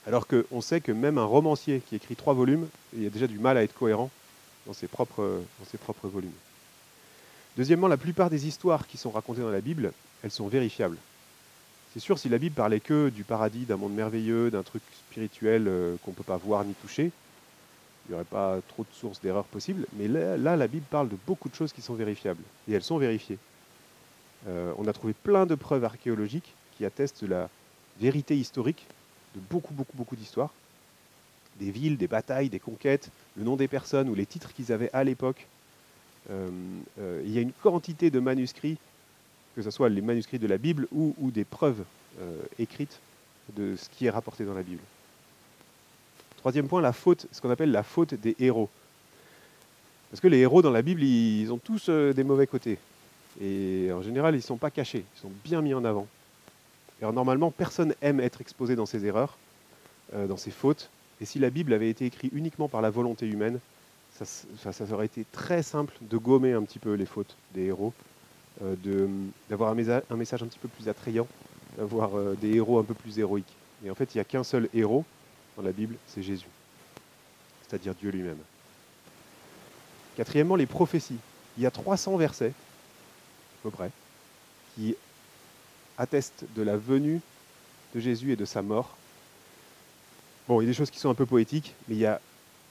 [0.08, 3.40] Alors qu'on sait que même un romancier qui écrit trois volumes, il a déjà du
[3.40, 4.10] mal à être cohérent
[4.66, 6.32] dans ses propres, dans ses propres volumes.
[7.58, 10.98] Deuxièmement, la plupart des histoires qui sont racontées dans la Bible, elles sont vérifiables.
[11.94, 15.68] C'est sûr, si la Bible parlait que du paradis, d'un monde merveilleux, d'un truc spirituel
[15.68, 17.12] euh, qu'on ne peut pas voir ni toucher,
[18.06, 19.86] il n'y aurait pas trop de sources d'erreurs possibles.
[19.94, 22.44] Mais là, la Bible parle de beaucoup de choses qui sont vérifiables.
[22.68, 23.38] Et elles sont vérifiées.
[24.48, 27.50] Euh, on a trouvé plein de preuves archéologiques qui attestent la
[28.00, 28.86] vérité historique
[29.36, 30.54] de beaucoup, beaucoup, beaucoup d'histoires.
[31.60, 34.90] Des villes, des batailles, des conquêtes, le nom des personnes ou les titres qu'ils avaient
[34.92, 35.48] à l'époque.
[36.30, 36.50] Euh,
[37.00, 38.78] euh, il y a une quantité de manuscrits,
[39.56, 41.84] que ce soit les manuscrits de la Bible ou des preuves
[42.60, 43.00] écrites
[43.56, 44.82] de ce qui est rapporté dans la Bible.
[46.44, 48.68] Troisième point, la faute, ce qu'on appelle la faute des héros.
[50.12, 52.80] Parce que les héros dans la Bible, ils ont tous euh, des mauvais côtés.
[53.42, 56.06] Et en général, ils ne sont pas cachés, ils sont bien mis en avant.
[57.00, 59.38] alors normalement, personne aime être exposé dans ses erreurs,
[60.14, 60.90] euh, dans ses fautes.
[61.22, 63.62] Et si la Bible avait été écrite uniquement par la volonté humaine,
[64.12, 64.26] ça,
[64.74, 67.94] ça, aurait été très simple de gommer un petit peu les fautes des héros,
[68.64, 69.08] euh,
[69.50, 71.26] d'avoir un, message un petit peu plus attrayant,
[71.78, 73.56] d'avoir des héros un peu plus héroïques.
[73.86, 75.06] Et en fait, il n'y a qu'un seul héros,
[75.58, 76.48] dans la Bible, c'est Jésus,
[77.68, 78.38] c'est-à-dire Dieu lui-même.
[80.16, 81.18] Quatrièmement, les prophéties.
[81.58, 83.92] Il y a 300 versets, à peu près,
[84.76, 84.96] qui
[85.98, 87.22] attestent de la venue
[87.94, 88.96] de Jésus et de sa mort.
[90.48, 92.20] Bon, il y a des choses qui sont un peu poétiques, mais il y a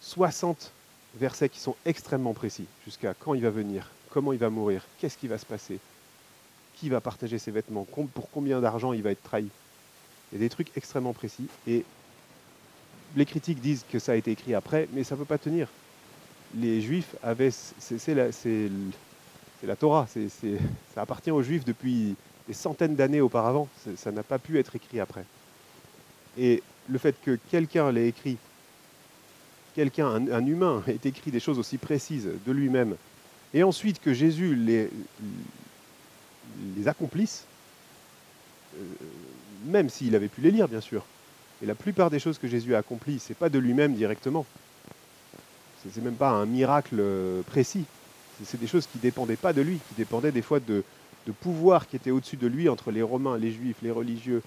[0.01, 0.73] 60
[1.15, 5.17] versets qui sont extrêmement précis, jusqu'à quand il va venir, comment il va mourir, qu'est-ce
[5.17, 5.79] qui va se passer,
[6.75, 9.49] qui va partager ses vêtements, pour combien d'argent il va être trahi.
[10.33, 11.85] Il y a des trucs extrêmement précis, et
[13.17, 15.69] les critiques disent que ça a été écrit après, mais ça ne peut pas tenir.
[16.57, 22.15] Les Juifs avaient, c'est la, Torah, ça appartient aux Juifs depuis
[22.47, 23.69] des centaines d'années auparavant.
[23.97, 25.25] Ça n'a pas pu être écrit après.
[26.39, 28.37] Et le fait que quelqu'un l'ait écrit,
[29.75, 32.97] quelqu'un, un, humain, ait écrit des choses aussi précises de lui-même,
[33.55, 34.91] et ensuite que Jésus les,
[36.77, 37.45] les accomplisse,
[38.77, 38.85] euh,
[39.67, 41.05] même s'il avait pu les lire, bien sûr,
[41.63, 44.45] et la plupart des choses que Jésus a accomplies, ce n'est pas de lui-même directement.
[45.83, 47.85] Ce n'est même pas un miracle euh, précis.
[48.45, 50.83] C'est des choses qui ne dépendaient pas de lui, qui dépendaient des fois de,
[51.41, 54.43] pouvoirs qui étaient au-dessus de lui entre les Romains, les Juifs, les religieux,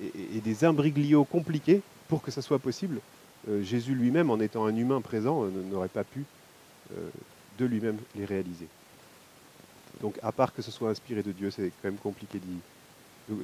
[0.00, 3.00] et, des imbriglios compliqués pour que ça soit possible.
[3.48, 6.24] Euh, Jésus lui-même, en étant un humain présent, euh, n'aurait pas pu
[7.58, 8.68] de lui-même les réaliser.
[10.02, 12.38] Donc à part que ce soit inspiré de Dieu, c'est quand même compliqué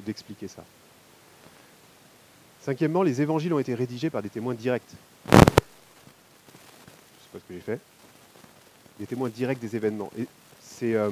[0.05, 0.63] d'expliquer ça.
[2.61, 4.83] Cinquièmement, les évangiles ont été rédigés par des témoins directs.
[5.31, 5.47] Je ne sais
[7.31, 7.79] pas ce que j'ai fait.
[8.99, 10.11] Des témoins directs des événements.
[10.17, 10.27] Et
[10.61, 11.09] c'est, euh,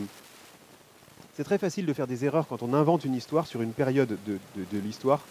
[1.43, 4.39] très facile de faire des erreurs quand on invente une histoire sur une période de,
[4.79, 5.21] l'histoire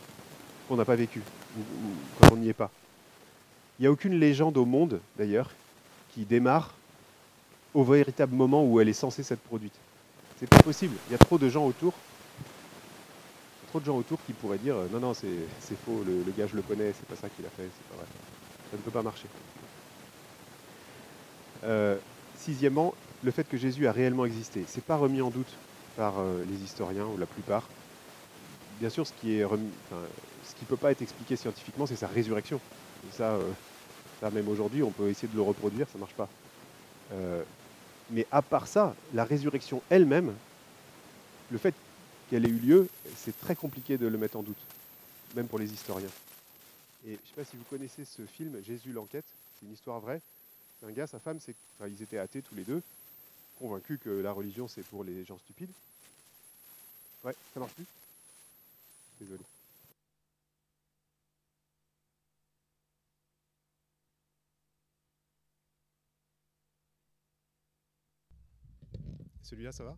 [0.69, 1.23] qu'on n'a pas vécue,
[1.59, 1.63] ou,
[2.19, 2.71] quand on n'y est pas.
[3.79, 5.51] Il n'y a aucune légende au monde, d'ailleurs,
[6.15, 6.75] qui démarre
[7.75, 9.75] au véritable moment où elle est censée s'être produite.
[10.39, 10.97] C'est pas possible.
[11.09, 11.93] Il y a trop de gens autour
[13.81, 15.27] de gens autour qui pourraient dire non, non, c'est
[15.85, 18.07] faux, le, gars je le connais, c'est pas ça qu'il a fait, c'est pas vrai.
[18.71, 19.29] Ça ne peut pas marcher.
[21.65, 21.99] Euh,
[22.35, 25.53] sixièmement, le fait que Jésus a réellement existé, c'est pas remis en doute
[25.97, 27.69] par euh, les historiens ou la plupart.
[28.79, 29.45] Bien sûr, ce qui est
[30.43, 32.61] ce qui peut pas être expliqué scientifiquement, c'est sa résurrection.
[33.11, 33.53] ça, euh,
[34.21, 36.29] Ça, même aujourd'hui, on peut essayer de le reproduire, ça marche pas.
[37.13, 37.43] Euh,
[38.11, 40.33] mais à part ça, la résurrection elle-même,
[41.51, 41.75] le fait
[42.29, 44.61] qu'elle ait eu lieu, c'est très compliqué de le mettre en doute,
[45.35, 46.11] même pour les historiens.
[47.07, 49.25] Et je ne sais pas si vous connaissez ce film, Jésus l'enquête,
[49.59, 50.21] c'est une histoire vraie.
[50.85, 51.39] Un gars, sa femme,
[51.87, 52.83] ils étaient athées tous les deux,
[53.59, 55.71] convaincus que la religion c'est pour les gens stupides.
[57.25, 57.87] Ouais, ça marche plus?
[59.21, 59.43] Désolé.
[69.43, 69.97] Celui-là, ça va?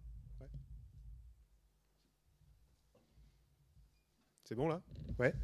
[4.49, 4.81] C'est bon là?
[5.19, 5.35] Ouais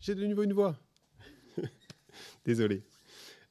[0.00, 0.80] J'ai de nouveau une voix.
[2.46, 2.80] Désolé.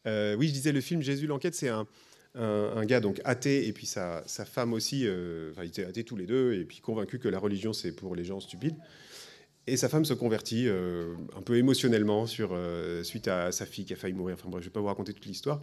[0.07, 1.85] Euh, oui, je disais le film Jésus l'enquête, c'est un,
[2.33, 6.03] un, gars donc athée et puis sa, sa femme aussi, euh, enfin ils étaient athées
[6.03, 8.75] tous les deux et puis convaincus que la religion c'est pour les gens stupides.
[9.67, 12.59] Et sa femme se convertit euh, un peu émotionnellement sur,
[13.03, 14.37] suite à sa fille qui a failli mourir.
[14.39, 15.61] Enfin bref, je ne vais pas vous raconter toute l'histoire.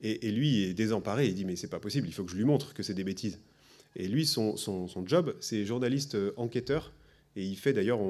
[0.00, 2.44] Et, lui est désemparé, il dit mais c'est pas possible, il faut que je lui
[2.44, 3.38] montre que c'est des bêtises.
[3.94, 6.92] Et lui, son, son, job, c'est journaliste enquêteur.
[7.36, 8.00] Et il fait d'ailleurs,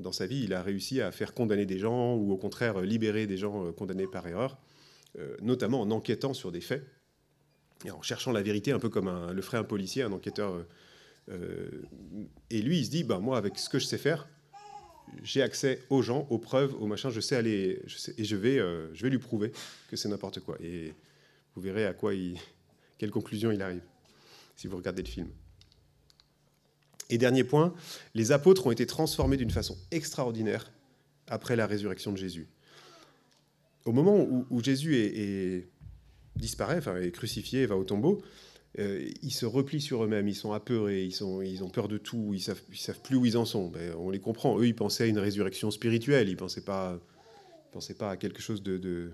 [0.00, 3.26] dans sa vie, il a réussi à faire condamner des gens ou au contraire libérer
[3.26, 4.58] des gens euh, condamnés par erreur,
[5.18, 6.82] euh, notamment en enquêtant sur des faits
[7.84, 10.64] et en cherchant la vérité, un peu comme le ferait un policier, un enquêteur.
[11.28, 14.28] et lui, il se dit, ben, moi, avec ce que je sais faire,
[15.24, 17.82] j'ai accès aux gens, aux preuves, aux machins, je sais aller,
[18.16, 19.50] et je vais, je vais lui prouver
[19.88, 20.56] que c'est n'importe quoi.
[20.62, 20.94] Et
[21.56, 22.38] vous verrez à quoi il,
[22.98, 23.82] quelle conclusion il arrive,
[24.54, 25.28] si vous regardez le film.
[27.12, 27.74] Et dernier point,
[28.14, 30.72] les apôtres ont été transformés d'une façon extraordinaire
[31.28, 32.48] après la résurrection de Jésus.
[33.84, 35.68] Au moment où, Jésus est,
[36.36, 38.22] disparaît, enfin est crucifié, va au tombeau,
[38.78, 42.30] euh, ils se replient sur eux-mêmes, ils sont apeurés, ils, ils ont peur de tout,
[42.32, 43.68] ils savent, savent plus où ils en sont.
[43.68, 44.58] Ben, on les comprend.
[44.58, 46.98] Eux, ils pensaient à une résurrection spirituelle, ils ne pensaient, pas,
[47.72, 49.10] pensaient pas à quelque chose de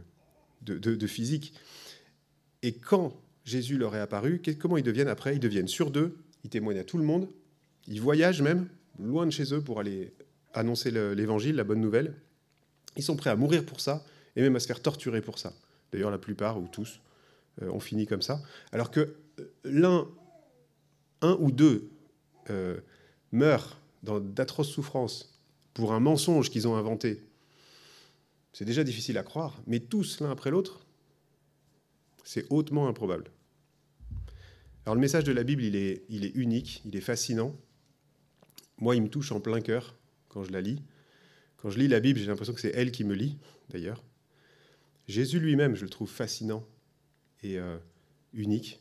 [1.09, 1.53] physique.
[2.63, 5.35] Et quand Jésus leur est apparu, comment ils deviennent après?
[5.35, 7.29] Ils deviennent sur deux, ils témoignent à tout le monde,
[7.89, 10.15] ils voyagent même loin de chez eux pour aller
[10.53, 12.15] annoncer l'évangile, la bonne nouvelle.
[12.97, 14.05] Ils sont prêts à mourir pour ça
[14.37, 15.53] et même à se faire torturer pour ça.
[15.93, 17.01] D'ailleurs, la plupart ou tous
[17.63, 18.43] euh, ont fini comme ça.
[18.73, 20.07] Alors que euh, l'un,
[21.23, 21.91] un ou deux
[22.51, 22.79] euh,
[23.33, 25.41] meurent dans d'atroces souffrances
[25.75, 27.23] pour un mensonge qu'ils ont inventé,
[28.53, 30.81] c'est déjà difficile à croire, mais tous l'un après l'autre,
[32.25, 33.31] c'est hautement improbable.
[34.85, 37.55] Alors le message de la Bible, il est, il est unique, il est fascinant.
[38.81, 39.97] Moi, il me touche en plein cœur
[40.29, 40.83] quand je la lis.
[41.57, 43.39] Quand je lis la Bible, j'ai l'impression que c'est elle qui me lit,
[43.71, 44.03] d'ailleurs.
[45.09, 46.65] Jésus lui-même, je le trouve fascinant
[47.43, 47.77] et euh,
[48.33, 48.81] unique.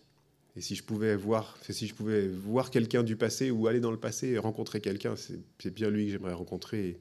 [0.55, 3.91] Et si je pouvais voir, si je pouvais voir quelqu'un du passé ou aller dans
[3.91, 6.99] le passé et rencontrer quelqu'un, c'est bien lui que j'aimerais rencontrer et,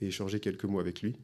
[0.00, 1.16] et échanger quelques mots avec lui.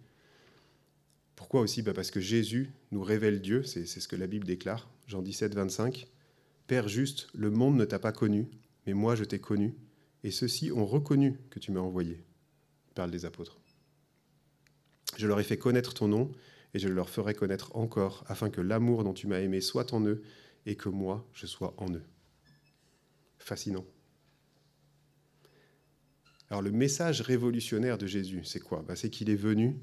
[1.37, 1.83] Pourquoi aussi?
[1.83, 5.55] Bah Parce que Jésus nous révèle Dieu, c'est ce que la Bible déclare, Jean 17,
[5.55, 6.07] 25.
[6.67, 8.49] Père juste, le monde ne t'a pas connu,
[8.87, 9.75] mais moi je t'ai connu,
[10.25, 12.25] et ceux-ci ont reconnu que tu m'as envoyé,
[12.95, 13.61] parle des apôtres.
[15.17, 16.33] Je leur ai fait connaître ton nom,
[16.73, 20.05] et je leur ferai connaître encore, afin que l'amour dont tu m'as aimé soit en
[20.05, 20.23] eux,
[20.67, 22.03] et que moi je sois en eux.
[23.39, 23.85] Fascinant.
[26.49, 28.83] Alors le message révolutionnaire de Jésus, c'est quoi?
[28.83, 29.79] Bah, C'est qu'il est venu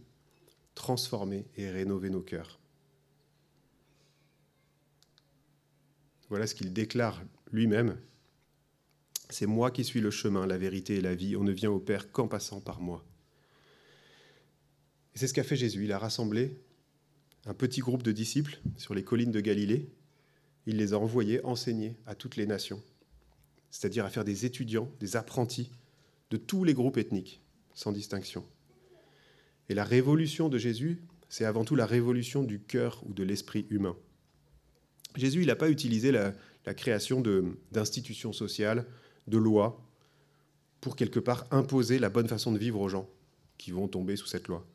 [0.74, 2.60] transformer et rénover nos cœurs.
[6.30, 7.98] Voilà ce qu'il déclare lui-même.
[9.32, 11.38] C'est moi qui suis le chemin, la vérité et la vie.
[11.38, 13.06] On ne vient au Père qu'en passant par moi.
[15.15, 15.86] Et c'est ce qu'a fait Jésus.
[15.86, 16.62] Il a rassemblé
[17.46, 19.89] un petit groupe de disciples sur les collines de Galilée.
[20.65, 22.84] Il les a envoyés enseigner à toutes les nations,
[23.70, 25.72] c'est-à-dire à faire des étudiants, des apprentis
[26.30, 27.41] de tous les groupes ethniques,
[27.74, 28.46] sans distinction.
[29.70, 33.65] Et la révolution de Jésus, c'est avant tout la révolution du cœur ou de l'esprit
[33.70, 33.96] humain.
[35.15, 36.34] Jésus, il n'a pas utilisé la,
[36.76, 37.22] création
[37.72, 38.86] d'institutions sociales,
[39.28, 39.82] de lois,
[40.82, 43.08] pour quelque part imposer la bonne façon de vivre aux gens
[43.58, 44.66] qui vont tomber sous cette loi.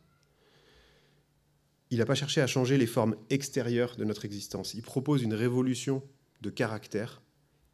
[1.90, 4.74] Il n'a pas cherché à changer les formes extérieures de notre existence.
[4.74, 6.02] Il propose une révolution
[6.40, 7.22] de caractère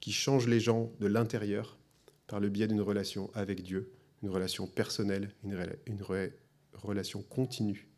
[0.01, 1.79] qui change les gens de l'intérieur
[2.27, 5.57] par le biais d'une relation avec Dieu, une relation personnelle, une,
[6.75, 7.89] relation continue.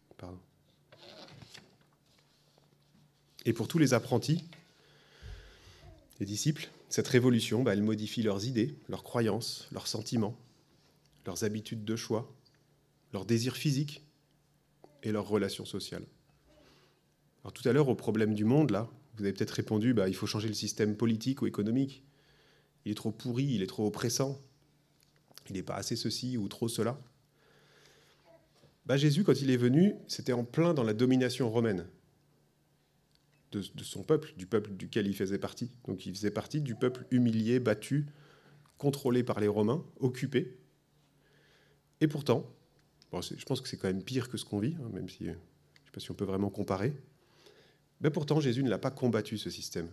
[3.44, 4.44] Et pour tous les apprentis,
[6.20, 10.38] les disciples, cette révolution, bah, elle modifie leurs idées, leurs croyances, leurs sentiments,
[11.26, 12.32] leurs habitudes de choix,
[13.12, 14.04] leurs désirs physiques
[15.02, 16.04] et leurs relations sociales.
[17.42, 20.14] Alors tout à l'heure, au problème du monde, là, vous avez peut-être répondu, bah, il
[20.14, 22.04] faut changer le système politique ou économique.
[22.84, 24.40] Il est trop pourri, il est trop oppressant,
[25.50, 27.02] il n'est pas assez ceci ou trop cela.
[28.86, 31.88] Bah, Jésus, quand il est venu, c'était en plein dans la domination romaine.
[33.56, 35.70] De, son peuple, du peuple duquel il faisait partie.
[35.86, 38.06] Donc il faisait partie du peuple humilié, battu,
[38.78, 40.56] contrôlé par les Romains, occupé.
[42.00, 42.50] Et pourtant,
[43.12, 45.30] je pense que c'est quand même pire que ce qu'on vit, hein, même si je
[45.30, 46.94] ne sais pas si on peut vraiment comparer.
[48.00, 49.88] Mais pourtant, Jésus ne l'a pas combattu, ce système.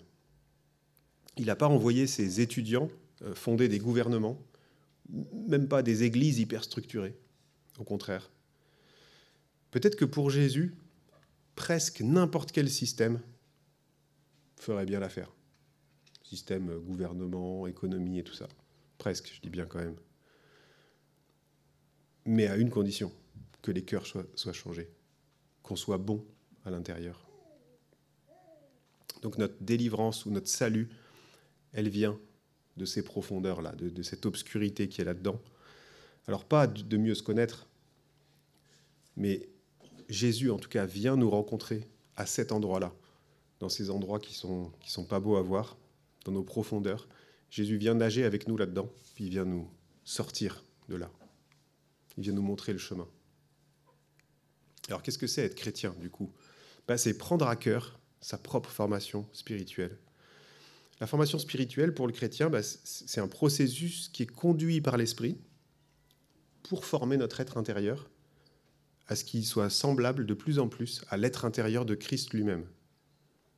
[1.38, 2.90] Il n'a pas envoyé ses étudiants
[3.22, 4.42] euh, fonder des gouvernements,
[5.48, 7.16] même pas des églises hyper structurées.
[7.78, 8.30] Au contraire.
[9.72, 10.76] Peut-être que pour Jésus,
[11.56, 13.22] presque n'importe quel système
[14.62, 15.32] ferait bien l'affaire.
[16.24, 18.48] Système, euh, gouvernement, économie et tout ça.
[18.98, 19.96] Presque, je dis bien quand même.
[22.26, 23.12] Mais à une condition,
[23.62, 24.90] que les cœurs soient, soient changés,
[25.64, 26.26] qu'on soit bon
[26.66, 27.28] à l'intérieur.
[29.22, 30.90] Donc notre délivrance ou notre salut,
[31.74, 32.20] elle vient
[32.78, 35.40] de ces profondeurs-là, de, cette obscurité qui est là-dedans.
[36.28, 37.68] Alors pas de mieux se connaître,
[39.16, 39.50] mais
[40.10, 42.94] Jésus en tout cas vient nous rencontrer à cet endroit-là,
[43.62, 45.78] dans ces endroits qui sont qui sont pas beaux à voir,
[46.26, 47.08] dans nos profondeurs.
[47.50, 49.70] Jésus vient nager avec nous là-dedans, puis il vient nous
[50.04, 51.10] sortir de là.
[52.18, 53.08] Il vient nous montrer le chemin.
[54.88, 56.32] Alors qu'est-ce que c'est être chrétien du coup?
[56.88, 59.98] Ben, C'est prendre à cœur sa propre formation spirituelle.
[61.00, 65.38] La formation spirituelle pour le chrétien, ben, c'est un processus qui est conduit par l'esprit
[66.64, 68.10] pour former notre être intérieur
[69.08, 72.66] à ce qu'il soit semblable de plus en plus à l'être intérieur de Christ lui-même.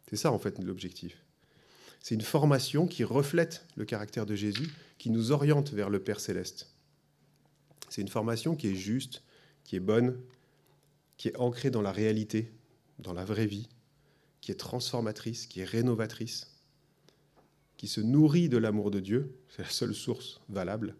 [0.07, 1.17] C'est ça en fait l'objectif.
[1.99, 6.19] C'est une formation qui reflète le caractère de Jésus, qui nous oriente vers le Père
[6.19, 6.69] céleste.
[7.89, 9.23] C'est une formation qui est juste,
[9.63, 10.19] qui est bonne,
[11.17, 12.51] qui est ancrée dans la réalité,
[12.99, 13.69] dans la vraie vie,
[14.41, 16.53] qui est transformatrice, qui est rénovatrice,
[17.77, 20.95] qui se nourrit de l'amour de Dieu, c'est la seule source valable,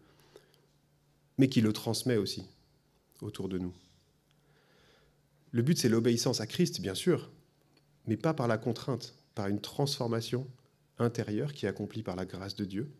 [1.37, 2.45] mais qui le transmet aussi
[3.21, 3.73] autour de nous.
[5.51, 7.29] Le but, c'est l'obéissance à Christ, bien sûr,
[8.07, 10.47] mais pas par la contrainte, par une transformation
[10.99, 12.91] intérieure qui est accomplie par la grâce de Dieu,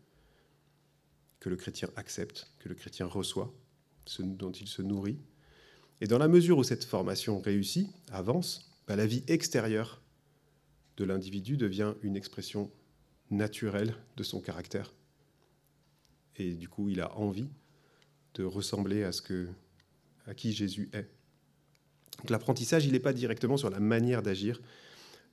[1.40, 3.52] que le chrétien accepte, que le chrétien reçoit,
[4.18, 5.18] dont il se nourrit.
[6.00, 10.00] Et dans la mesure où cette formation réussit, avance, bah, la vie extérieure
[10.96, 12.70] de l'individu devient une expression
[13.30, 14.92] naturelle de son caractère.
[16.36, 17.48] Et du coup, il a envie
[18.34, 19.48] de ressembler à ce que
[20.26, 21.06] à qui Jésus est
[22.28, 24.60] l'apprentissage, il n'est pas directement sur la manière d'agir,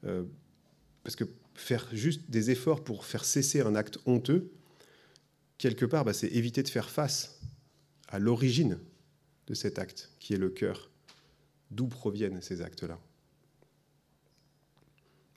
[0.06, 0.24] euh,
[1.04, 4.52] parce que faire juste des efforts pour faire cesser un acte honteux,
[5.58, 7.40] quelque part, bah, c'est éviter de faire face
[8.08, 8.80] à l'origine
[9.48, 10.90] de cet acte, qui est le cœur,
[11.72, 13.00] d'où proviennent ces actes-là?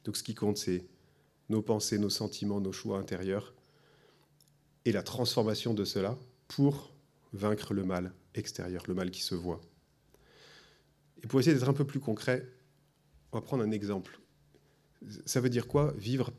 [0.05, 0.87] Donc ce qui compte, c'est
[1.49, 3.55] nos pensées, nos sentiments, nos choix intérieurs,
[4.85, 6.93] et la transformation de cela pour
[7.33, 9.61] vaincre le mal extérieur, le mal qui se voit.
[11.23, 12.47] Et pour essayer d'être un peu plus concret,
[13.33, 14.21] on va prendre un exemple.
[15.27, 16.33] Ça veut dire quoi Vivre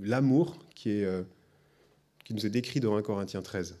[0.00, 1.22] l'amour qui, est, euh,
[2.24, 3.78] qui nous est décrit dans 1 Corinthiens 13.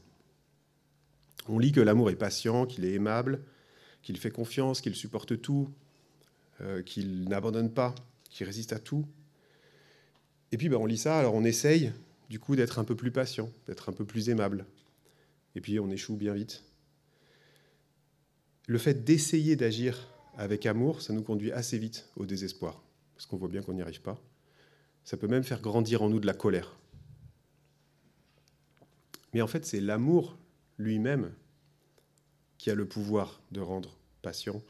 [1.48, 3.42] On lit que l'amour est patient, qu'il est aimable,
[4.02, 5.72] qu'il fait confiance, qu'il supporte tout,
[6.60, 7.94] euh, qu'il n'abandonne pas,
[8.28, 9.06] qu'il résiste à tout.
[10.52, 11.92] Et puis ben, on lit ça, alors on essaye
[12.28, 14.66] du coup d'être un peu plus patient, d'être un peu plus aimable.
[15.54, 16.62] Et puis on échoue bien vite
[18.70, 20.06] le fait d'essayer d'agir
[20.40, 22.82] avec amour, ça nous conduit assez vite au désespoir,
[23.14, 24.18] parce qu'on voit bien qu'on n'y arrive pas.
[25.04, 26.78] Ça peut même faire grandir en nous de la colère.
[29.34, 30.38] Mais en fait, c'est l'amour
[30.78, 31.30] lui-même
[32.56, 34.62] qui a le pouvoir de rendre patient,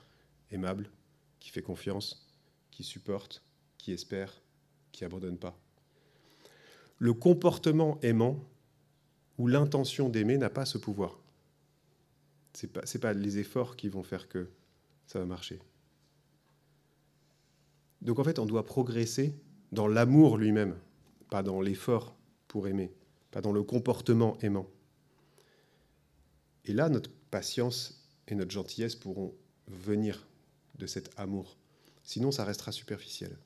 [0.50, 0.90] aimable,
[1.38, 2.28] qui fait confiance,
[2.72, 3.44] qui supporte,
[3.78, 4.42] qui espère,
[4.90, 5.56] qui abandonne pas.
[6.98, 8.44] Le comportement aimant
[9.38, 11.16] ou l'intention d'aimer n'a pas ce pouvoir.
[12.54, 14.48] Ce n'est pas, pas les efforts qui vont faire que
[15.10, 15.58] ça va marcher.
[18.00, 19.34] Donc en fait, on doit progresser
[19.72, 20.78] dans l'amour lui-même,
[21.30, 22.94] pas dans l'effort pour aimer,
[23.32, 24.68] pas dans le comportement aimant.
[26.64, 29.34] Et là, notre patience et notre gentillesse pourront
[29.66, 30.28] venir
[30.78, 31.58] de cet amour.
[32.04, 33.36] Sinon, ça restera superficiel.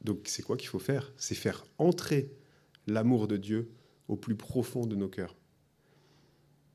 [0.00, 1.12] Donc c'est quoi qu'il faut faire?
[1.18, 2.34] C'est faire entrer
[2.86, 3.70] l'amour de Dieu
[4.08, 5.36] au plus profond de nos cœurs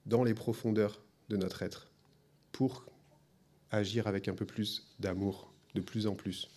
[0.05, 1.86] dans les profondeurs de notre être
[2.57, 2.87] pour
[3.69, 6.49] agir avec un peu plus d'amour, de plus en plus.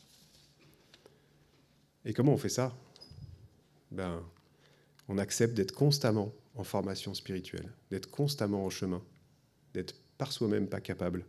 [2.07, 2.75] Et comment on fait ça?
[3.91, 4.23] Ben,
[5.09, 9.03] On accepte d'être constamment en formation spirituelle, d'être constamment en chemin,
[9.75, 11.27] d'être par soi-même pas capable,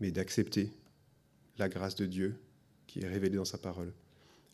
[0.00, 0.72] mais d'accepter
[1.58, 2.40] la grâce de Dieu
[2.88, 3.92] qui est révélée dans sa parole.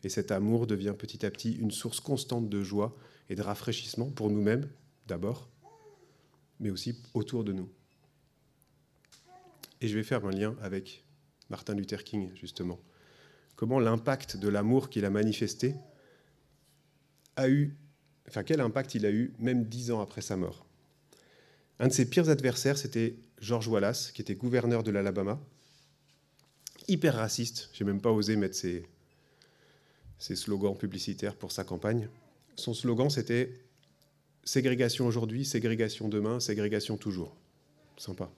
[0.03, 2.95] Et cet amour devient petit à petit une source constante de joie
[3.29, 4.69] et de rafraîchissement pour nous-mêmes,
[5.07, 5.49] d'abord,
[6.59, 7.67] mais aussi autour de nous.
[9.81, 11.03] Et je vais faire un lien avec
[11.49, 12.79] Martin Luther King, justement.
[13.55, 15.75] Comment l'impact de l'amour qu'il a manifesté
[17.35, 17.75] a eu,
[18.27, 20.65] enfin quel impact il a eu même dix ans après sa mort.
[21.79, 25.39] Un de ses pires adversaires, c'était George Wallace, qui était gouverneur de l'Alabama,
[26.87, 27.69] hyper raciste.
[27.73, 28.83] J'ai même pas osé mettre ses,
[30.17, 32.09] ses slogans publicitaires pour sa campagne.
[32.55, 33.53] Son slogan, c'était
[34.43, 37.35] ségrégation aujourd'hui, ségrégation demain, ségrégation toujours.
[37.97, 38.31] Sympa.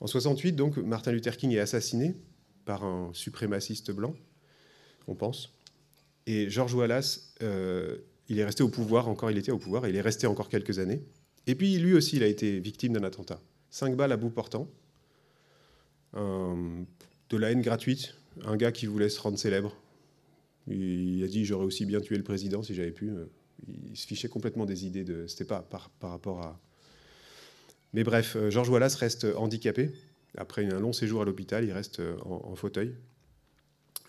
[0.00, 2.16] En 68, donc, Martin Luther King est assassiné
[2.64, 4.14] par un suprémaciste blanc,
[5.06, 5.52] on pense.
[6.26, 7.98] Et George Wallace, euh,
[8.28, 10.78] il est resté au pouvoir, encore il était au pouvoir, il est resté encore quelques
[10.78, 11.02] années.
[11.46, 13.40] Et puis lui aussi, il a été victime d'un attentat.
[13.70, 14.68] Cinq balles à bout portant,
[16.14, 19.76] de la haine gratuite, un gars qui voulait se rendre célèbre.
[20.66, 23.10] Il a dit j'aurais aussi bien tué le président si j'avais pu.
[23.66, 25.26] Il se fichait complètement des idées de.
[25.26, 26.60] C'était pas par rapport à.
[27.92, 29.92] Mais bref, euh, George Wallace reste handicapé.
[30.36, 32.94] Après un long séjour à l'hôpital, il reste euh, en, fauteuil.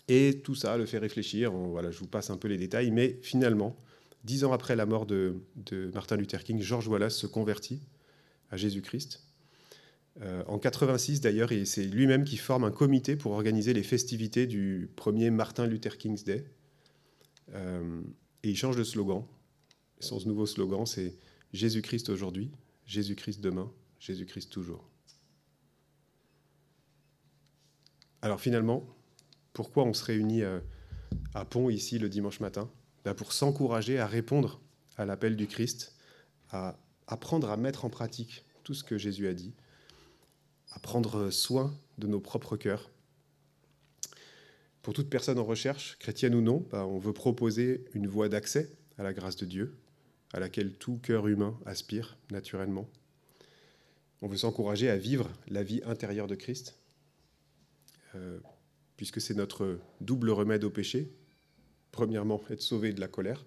[0.08, 1.52] Et tout ça le fait réfléchir.
[1.52, 2.90] voilà, je vous passe un peu les détails.
[2.90, 3.76] Mais finalement,
[4.24, 5.36] dix ans après la mort de,
[5.94, 7.80] Martin Luther King, George Wallace se convertit
[8.50, 9.24] à Jésus-Christ.
[10.20, 14.90] Euh, en 86 d'ailleurs, c'est lui-même qui forme un comité pour organiser les festivités du
[14.94, 16.44] premier Martin Luther King's Day.
[17.54, 18.02] Euh,
[18.42, 19.24] et il change de slogan.
[20.00, 21.14] Son nouveau slogan, c'est
[21.52, 22.50] Jésus-Christ aujourd'hui,
[22.92, 24.86] Jésus-Christ demain, Jésus-Christ toujours.
[28.20, 28.86] Alors finalement,
[29.54, 30.60] pourquoi on se réunit euh,
[31.32, 32.70] à Pont ici le dimanche matin?
[33.06, 34.60] Ben, Pour s'encourager à répondre
[34.98, 35.96] à l'appel du Christ,
[36.50, 36.76] à
[37.06, 39.54] apprendre à mettre en pratique tout ce que Jésus a dit,
[40.72, 42.90] à prendre soin de nos propres cœurs.
[44.82, 48.70] Pour toute personne en recherche, chrétienne ou non, ben, on veut proposer une voie d'accès
[48.98, 49.78] à la grâce de Dieu,
[50.32, 52.88] à laquelle tout cœur humain aspire naturellement.
[54.22, 56.78] On veut s'encourager à vivre la vie intérieure de Christ,
[58.14, 58.38] euh,
[58.96, 61.12] puisque c'est notre double remède au péché.
[61.90, 63.44] Premièrement, être sauvé de la colère,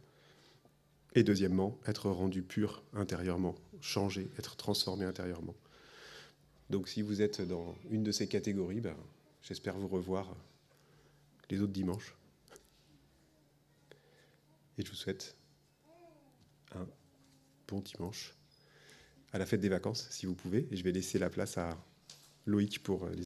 [1.15, 5.55] et deuxièmement, être rendu pur intérieurement, changé, être transformé intérieurement.
[6.69, 8.95] Donc si vous êtes dans une de ces catégories, ben,
[9.41, 10.35] j'espère vous revoir
[11.49, 12.15] les autres dimanches.
[14.77, 15.35] Et je vous souhaite
[16.75, 16.87] un
[17.67, 18.35] bon dimanche
[19.33, 20.67] à la fête des vacances, si vous pouvez.
[20.71, 21.77] Et je vais laisser la place à
[22.45, 23.23] Loïc pour les